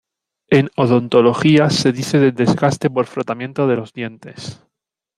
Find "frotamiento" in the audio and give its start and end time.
3.05-3.67